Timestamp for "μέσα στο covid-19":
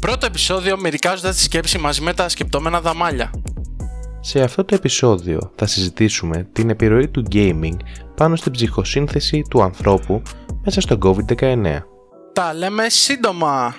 10.64-11.78